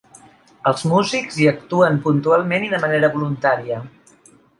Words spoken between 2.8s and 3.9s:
manera voluntària.